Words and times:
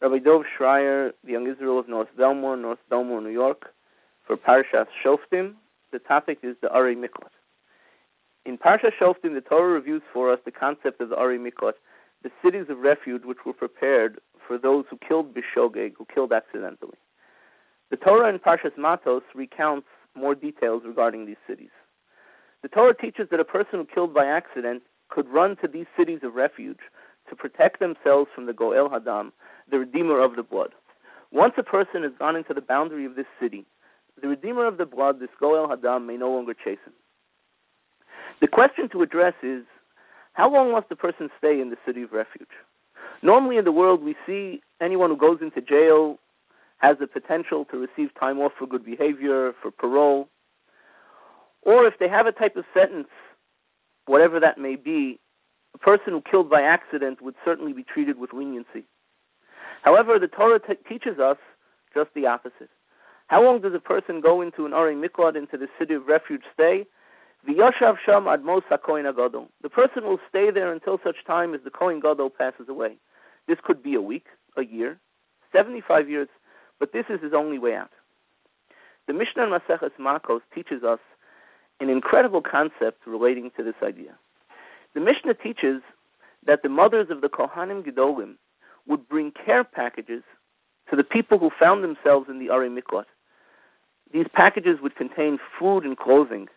Rabbi 0.00 0.18
Dov 0.18 0.44
Schreier, 0.58 1.12
the 1.24 1.32
Young 1.32 1.46
Israel 1.46 1.78
of 1.78 1.86
North 1.86 2.08
Bellmore, 2.18 2.58
North 2.58 2.78
Bellmore, 2.90 3.22
New 3.22 3.28
York, 3.30 3.74
for 4.26 4.34
Parshas 4.34 4.86
Shoftim. 5.04 5.54
The 5.92 5.98
topic 5.98 6.38
is 6.42 6.56
the 6.62 6.70
Ari 6.70 6.96
Miklat. 6.96 7.32
In 8.46 8.56
Parsha 8.56 8.90
Shoftim, 8.98 9.34
the 9.34 9.42
Torah 9.42 9.72
reviews 9.72 10.00
for 10.10 10.32
us 10.32 10.38
the 10.46 10.50
concept 10.50 11.02
of 11.02 11.10
the 11.10 11.16
Ari 11.16 11.38
Miklat, 11.38 11.74
the 12.22 12.30
cities 12.42 12.66
of 12.70 12.78
refuge 12.78 13.24
which 13.26 13.44
were 13.44 13.52
prepared 13.52 14.18
for 14.46 14.56
those 14.56 14.86
who 14.88 14.96
killed 15.06 15.34
Bishogeg, 15.34 15.92
who 15.98 16.06
killed 16.06 16.32
accidentally. 16.32 16.96
The 17.90 17.98
Torah 17.98 18.30
in 18.30 18.38
Parshas 18.38 18.78
Matos 18.78 19.22
recounts 19.34 19.88
more 20.14 20.34
details 20.34 20.82
regarding 20.86 21.26
these 21.26 21.36
cities. 21.46 21.70
The 22.62 22.68
Torah 22.68 22.96
teaches 22.96 23.28
that 23.30 23.40
a 23.40 23.44
person 23.44 23.80
who 23.80 23.84
killed 23.84 24.14
by 24.14 24.24
accident 24.24 24.82
could 25.10 25.28
run 25.28 25.56
to 25.56 25.68
these 25.68 25.86
cities 25.94 26.20
of 26.22 26.34
refuge 26.34 26.78
to 27.30 27.36
protect 27.36 27.80
themselves 27.80 28.28
from 28.34 28.46
the 28.46 28.52
Goel 28.52 28.90
Hadam, 28.90 29.32
the 29.70 29.78
Redeemer 29.78 30.20
of 30.20 30.36
the 30.36 30.42
blood. 30.42 30.70
Once 31.32 31.54
a 31.56 31.62
person 31.62 32.02
has 32.02 32.12
gone 32.18 32.36
into 32.36 32.52
the 32.52 32.60
boundary 32.60 33.06
of 33.06 33.14
this 33.14 33.26
city, 33.40 33.64
the 34.20 34.28
Redeemer 34.28 34.66
of 34.66 34.76
the 34.76 34.84
blood, 34.84 35.20
this 35.20 35.30
Goel 35.38 35.68
Hadam, 35.68 36.06
may 36.06 36.16
no 36.16 36.30
longer 36.30 36.52
chase 36.52 36.78
him. 36.84 36.92
The 38.40 38.48
question 38.48 38.88
to 38.90 39.02
address 39.02 39.34
is 39.42 39.64
how 40.32 40.52
long 40.52 40.72
must 40.72 40.86
a 40.90 40.96
person 40.96 41.30
stay 41.38 41.60
in 41.60 41.70
the 41.70 41.76
city 41.86 42.02
of 42.02 42.12
refuge? 42.12 42.48
Normally 43.22 43.58
in 43.58 43.64
the 43.64 43.72
world, 43.72 44.02
we 44.02 44.16
see 44.26 44.62
anyone 44.80 45.10
who 45.10 45.16
goes 45.16 45.38
into 45.40 45.60
jail 45.60 46.18
has 46.78 46.96
the 46.98 47.06
potential 47.06 47.66
to 47.66 47.76
receive 47.76 48.10
time 48.18 48.38
off 48.38 48.52
for 48.58 48.66
good 48.66 48.84
behavior, 48.84 49.52
for 49.60 49.70
parole, 49.70 50.28
or 51.62 51.86
if 51.86 51.98
they 51.98 52.08
have 52.08 52.26
a 52.26 52.32
type 52.32 52.56
of 52.56 52.64
sentence, 52.72 53.08
whatever 54.06 54.40
that 54.40 54.56
may 54.56 54.76
be, 54.76 55.18
a 55.74 55.78
person 55.78 56.12
who 56.12 56.20
killed 56.20 56.50
by 56.50 56.62
accident 56.62 57.22
would 57.22 57.34
certainly 57.44 57.72
be 57.72 57.84
treated 57.84 58.18
with 58.18 58.32
leniency. 58.32 58.84
However, 59.82 60.18
the 60.18 60.28
Torah 60.28 60.60
t- 60.60 60.74
teaches 60.88 61.18
us 61.18 61.38
just 61.94 62.10
the 62.14 62.26
opposite. 62.26 62.70
How 63.28 63.42
long 63.42 63.60
does 63.60 63.74
a 63.74 63.80
person 63.80 64.20
go 64.20 64.40
into 64.40 64.66
an 64.66 64.72
Ari 64.72 64.94
Miklad, 64.94 65.36
into 65.36 65.56
the 65.56 65.68
city 65.78 65.94
of 65.94 66.06
refuge, 66.06 66.42
stay? 66.52 66.86
V'yoshav 67.48 67.96
sham 68.04 68.24
admos 68.24 68.62
hakohen 68.70 69.10
agadol. 69.10 69.46
The 69.62 69.70
person 69.70 70.04
will 70.04 70.18
stay 70.28 70.50
there 70.50 70.72
until 70.72 70.98
such 71.02 71.24
time 71.26 71.54
as 71.54 71.60
the 71.62 71.70
Kohen 71.70 72.00
Gadol 72.00 72.30
passes 72.30 72.68
away. 72.68 72.96
This 73.46 73.58
could 73.62 73.82
be 73.82 73.94
a 73.94 74.02
week, 74.02 74.26
a 74.56 74.64
year, 74.64 74.98
75 75.52 76.10
years, 76.10 76.28
but 76.78 76.92
this 76.92 77.06
is 77.08 77.20
his 77.22 77.32
only 77.32 77.58
way 77.58 77.74
out. 77.74 77.90
The 79.06 79.14
Mishnah 79.14 79.44
in 79.44 79.50
Maseches 79.50 79.92
Makos 79.98 80.42
teaches 80.54 80.82
us 80.82 81.00
an 81.80 81.88
incredible 81.88 82.42
concept 82.42 83.06
relating 83.06 83.50
to 83.56 83.62
this 83.62 83.74
idea. 83.82 84.18
The 84.94 85.00
Mishnah 85.00 85.34
teaches 85.34 85.82
that 86.46 86.62
the 86.62 86.68
mothers 86.68 87.10
of 87.10 87.20
the 87.20 87.28
Kohanim 87.28 87.84
Gedolim 87.84 88.34
would 88.86 89.08
bring 89.08 89.32
care 89.32 89.64
packages 89.64 90.22
to 90.88 90.96
the 90.96 91.04
people 91.04 91.38
who 91.38 91.50
found 91.58 91.84
themselves 91.84 92.28
in 92.28 92.38
the 92.38 92.50
Ari 92.50 92.68
Miklat. 92.68 93.04
These 94.12 94.26
packages 94.32 94.80
would 94.82 94.96
contain 94.96 95.38
food 95.58 95.84
and 95.84 95.96
clothing. 95.96 96.48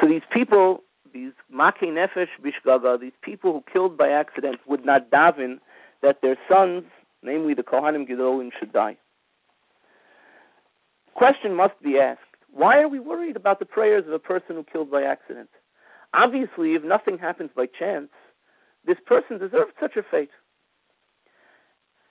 So 0.00 0.08
these 0.08 0.22
people, 0.32 0.82
these 1.12 1.32
Make 1.48 1.80
Nefesh 1.82 2.28
Bishgaga, 2.42 2.98
these 3.00 3.12
people 3.22 3.52
who 3.52 3.64
killed 3.72 3.96
by 3.96 4.08
accident, 4.08 4.58
would 4.66 4.84
not 4.84 5.10
daven 5.10 5.60
that 6.02 6.22
their 6.22 6.36
sons, 6.48 6.84
namely 7.22 7.54
the 7.54 7.62
Kohanim 7.62 8.08
Gedolim, 8.08 8.50
should 8.58 8.72
die. 8.72 8.96
Question 11.14 11.54
must 11.54 11.80
be 11.82 11.98
asked 11.98 12.20
why 12.52 12.80
are 12.80 12.88
we 12.88 12.98
worried 12.98 13.36
about 13.36 13.58
the 13.60 13.64
prayers 13.64 14.06
of 14.06 14.12
a 14.12 14.18
person 14.18 14.56
who 14.56 14.64
killed 14.64 14.90
by 14.90 15.02
accident? 15.02 15.50
Obviously, 16.12 16.74
if 16.74 16.82
nothing 16.82 17.18
happens 17.18 17.50
by 17.54 17.66
chance, 17.66 18.10
this 18.84 18.98
person 19.06 19.38
deserves 19.38 19.72
such 19.80 19.96
a 19.96 20.02
fate. 20.02 20.30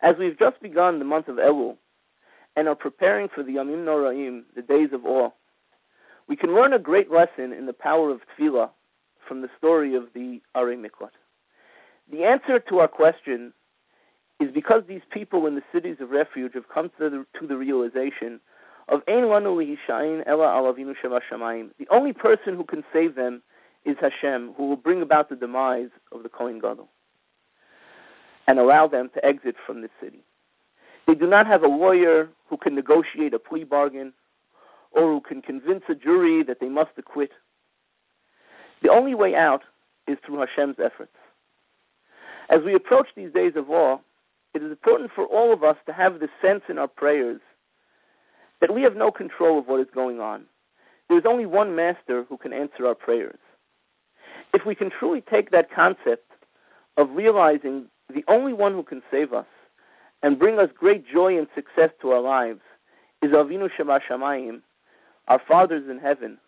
As 0.00 0.16
we've 0.18 0.38
just 0.38 0.60
begun 0.62 0.98
the 0.98 1.04
month 1.04 1.28
of 1.28 1.36
Elul 1.36 1.76
and 2.56 2.68
are 2.68 2.74
preparing 2.74 3.28
for 3.28 3.42
the 3.42 3.52
Yamim 3.52 3.84
Noraim, 3.84 4.42
the 4.54 4.62
days 4.62 4.90
of 4.92 5.04
awe, 5.04 5.30
we 6.28 6.36
can 6.36 6.54
learn 6.54 6.72
a 6.72 6.78
great 6.78 7.10
lesson 7.10 7.52
in 7.52 7.66
the 7.66 7.72
power 7.72 8.10
of 8.10 8.20
tefillah 8.38 8.70
from 9.26 9.42
the 9.42 9.50
story 9.58 9.94
of 9.94 10.04
the 10.14 10.40
Ari 10.54 10.76
Miklat. 10.76 11.10
The 12.10 12.24
answer 12.24 12.58
to 12.60 12.78
our 12.78 12.88
question 12.88 13.52
is 14.40 14.50
because 14.52 14.82
these 14.88 15.02
people 15.10 15.46
in 15.46 15.54
the 15.54 15.62
cities 15.72 15.96
of 16.00 16.10
refuge 16.10 16.54
have 16.54 16.68
come 16.68 16.90
to 16.98 17.10
the, 17.10 17.26
to 17.38 17.46
the 17.46 17.56
realization 17.56 18.40
of 18.88 19.02
Ein 19.06 19.24
Lanu 19.24 19.54
Lihishain 19.54 20.22
Ela 20.26 20.46
Alavinu 20.46 20.94
Shamayim. 21.04 21.70
The 21.78 21.88
only 21.90 22.12
person 22.12 22.56
who 22.56 22.64
can 22.64 22.82
save 22.92 23.14
them 23.14 23.42
is 23.84 23.96
Hashem, 24.00 24.54
who 24.56 24.68
will 24.68 24.76
bring 24.76 25.02
about 25.02 25.28
the 25.28 25.36
demise 25.36 25.90
of 26.12 26.22
the 26.22 26.28
Kohen 26.28 26.58
Gadol 26.58 26.88
and 28.46 28.58
allow 28.58 28.86
them 28.86 29.10
to 29.14 29.24
exit 29.24 29.56
from 29.64 29.82
the 29.82 29.90
city. 30.02 30.22
They 31.06 31.14
do 31.14 31.26
not 31.26 31.46
have 31.46 31.62
a 31.62 31.68
lawyer 31.68 32.28
who 32.48 32.56
can 32.56 32.74
negotiate 32.74 33.34
a 33.34 33.38
plea 33.38 33.64
bargain 33.64 34.12
or 34.92 35.02
who 35.02 35.20
can 35.20 35.42
convince 35.42 35.84
a 35.88 35.94
jury 35.94 36.42
that 36.42 36.60
they 36.60 36.68
must 36.68 36.90
acquit. 36.96 37.32
The 38.82 38.90
only 38.90 39.14
way 39.14 39.34
out 39.34 39.62
is 40.06 40.18
through 40.24 40.40
Hashem's 40.40 40.76
efforts. 40.78 41.16
As 42.48 42.62
we 42.64 42.74
approach 42.74 43.08
these 43.14 43.32
days 43.32 43.52
of 43.54 43.70
awe, 43.70 43.98
it 44.54 44.62
is 44.62 44.70
important 44.70 45.12
for 45.14 45.24
all 45.24 45.52
of 45.52 45.62
us 45.62 45.76
to 45.86 45.92
have 45.92 46.18
the 46.18 46.28
sense 46.42 46.62
in 46.68 46.78
our 46.78 46.88
prayers 46.88 47.40
that 48.60 48.74
we 48.74 48.82
have 48.82 48.96
no 48.96 49.10
control 49.10 49.58
of 49.58 49.68
what 49.68 49.80
is 49.80 49.86
going 49.94 50.20
on. 50.20 50.44
There 51.08 51.18
is 51.18 51.24
only 51.26 51.46
one 51.46 51.74
master 51.74 52.24
who 52.28 52.36
can 52.36 52.52
answer 52.52 52.86
our 52.86 52.94
prayers. 52.94 53.38
If 54.52 54.66
we 54.66 54.74
can 54.74 54.90
truly 54.90 55.20
take 55.20 55.50
that 55.50 55.70
concept 55.70 56.30
of 56.96 57.10
realizing 57.10 57.86
the 58.12 58.24
only 58.28 58.52
one 58.52 58.72
who 58.72 58.82
can 58.82 59.02
save 59.10 59.32
us 59.32 59.46
and 60.22 60.38
bring 60.38 60.58
us 60.58 60.70
great 60.76 61.06
joy 61.06 61.38
and 61.38 61.46
success 61.54 61.90
to 62.02 62.10
our 62.10 62.20
lives 62.20 62.60
is 63.22 63.30
Avinu 63.30 63.70
Shema 63.74 64.00
Shamayim, 64.00 64.60
our 65.28 65.38
fathers 65.38 65.88
in 65.88 65.98
heaven, 65.98 66.38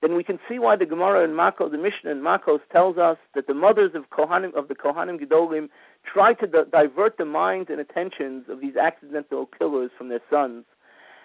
then 0.00 0.14
we 0.14 0.22
can 0.22 0.38
see 0.48 0.58
why 0.58 0.76
the 0.76 0.86
Gemara 0.86 1.24
in 1.24 1.30
Makos, 1.30 1.72
the 1.72 1.78
Mishnah 1.78 2.10
in 2.12 2.20
Makos 2.20 2.60
tells 2.70 2.98
us 2.98 3.18
that 3.34 3.46
the 3.48 3.54
mothers 3.54 3.94
of 3.94 4.10
Kohanim 4.10 4.54
of 4.54 4.68
the 4.68 4.74
Kohanim 4.74 5.18
Gedolim 5.20 5.68
try 6.04 6.34
to 6.34 6.46
di- 6.46 6.64
divert 6.70 7.18
the 7.18 7.24
minds 7.24 7.68
and 7.68 7.80
attentions 7.80 8.48
of 8.48 8.60
these 8.60 8.76
accidental 8.76 9.46
killers 9.46 9.90
from 9.98 10.08
their 10.08 10.20
sons. 10.30 10.64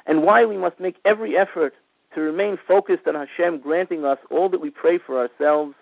And 0.08 0.24
why 0.24 0.46
we 0.46 0.58
must 0.58 0.80
make 0.80 0.98
every 1.06 1.38
effort 1.38 1.76
to 2.16 2.22
remain 2.22 2.58
focused 2.68 3.08
on 3.08 3.14
Hashem 3.16 3.60
granting 3.60 4.06
us 4.06 4.18
all 4.32 4.50
that 4.50 4.60
we 4.60 4.72
pray 4.72 4.98
for 4.98 5.20
ourselves, 5.20 5.76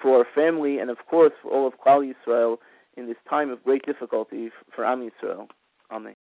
for 0.00 0.18
our 0.18 0.26
family, 0.34 0.78
and 0.78 0.90
of 0.90 0.98
course 1.08 1.32
for 1.42 1.50
all 1.50 1.66
of 1.66 1.74
Klal 1.84 2.12
Yisrael 2.12 2.58
in 2.96 3.06
this 3.06 3.16
time 3.28 3.50
of 3.50 3.62
great 3.64 3.84
difficulty 3.86 4.50
for 4.74 4.84
Am 4.84 5.00
Yisrael. 5.00 5.48
Amen. 5.90 6.14